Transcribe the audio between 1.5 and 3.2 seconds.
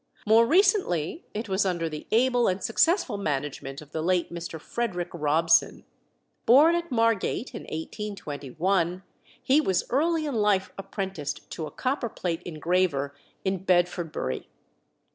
under the able and successful